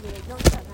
[0.00, 0.28] candidate.
[0.28, 0.65] No, sir.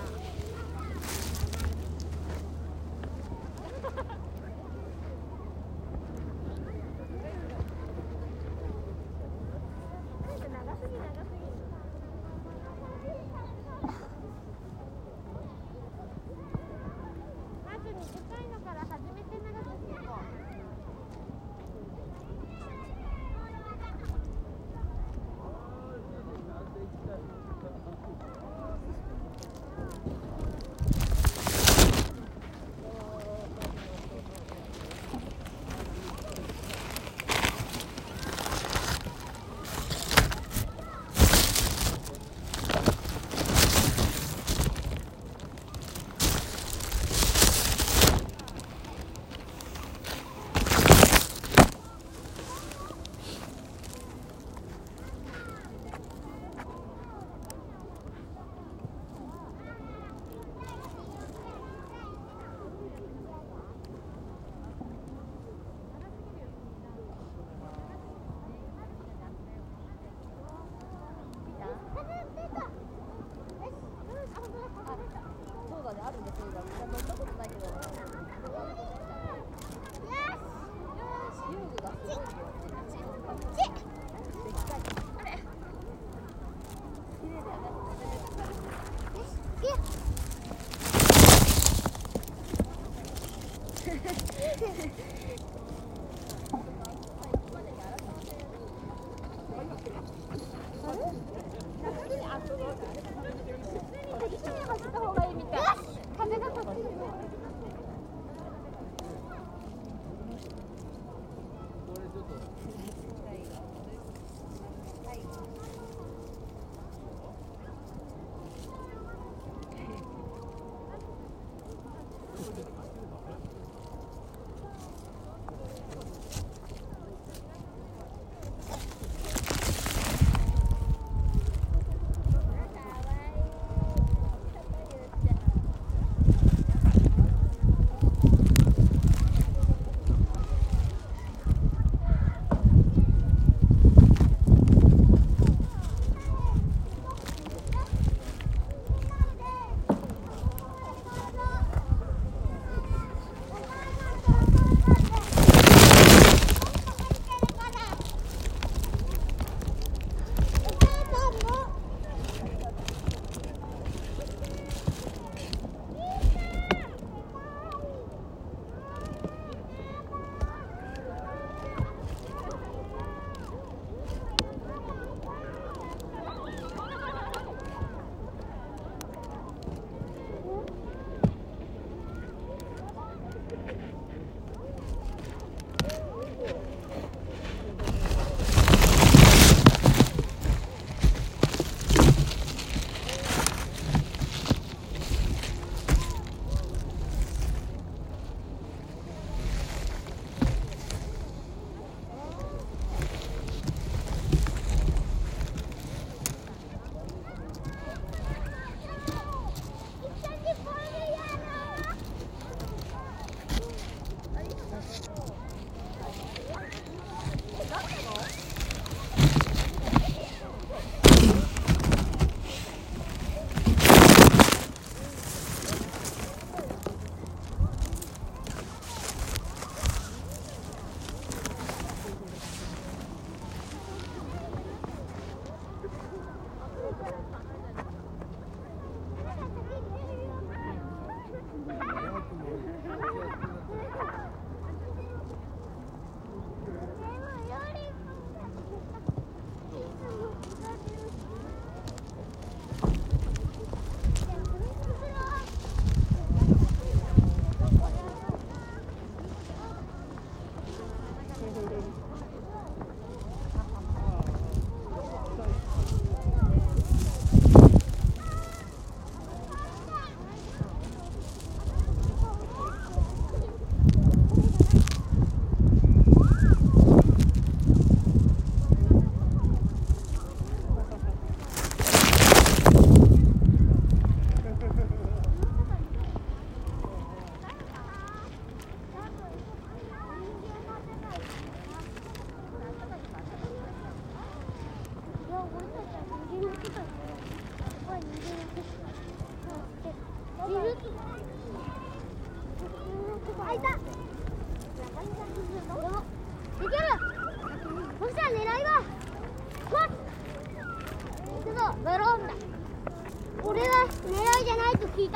[314.96, 315.08] Khi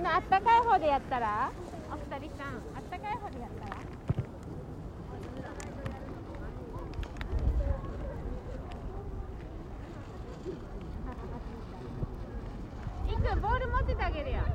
[0.00, 1.50] のあったかい方でやったら？
[1.92, 3.76] お二人さんあったかい方でやったら？
[13.12, 14.38] いくボール持っててあげるよ。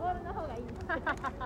[0.00, 0.62] ボールの方がいい。